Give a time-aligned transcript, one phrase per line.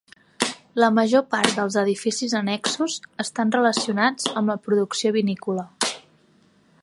[0.83, 5.69] La major part dels edificis annexos estan relacionats amb la producció vinícola.